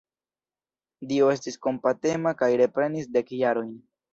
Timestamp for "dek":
3.19-3.35